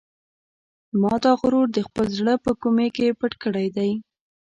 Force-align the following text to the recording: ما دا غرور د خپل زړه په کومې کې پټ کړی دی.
ما 1.01 1.13
دا 1.23 1.31
غرور 1.41 1.67
د 1.73 1.79
خپل 1.87 2.05
زړه 2.19 2.33
په 2.45 2.51
کومې 2.61 2.87
کې 2.95 3.17
پټ 3.19 3.33
کړی 3.43 3.67
دی. 3.77 3.91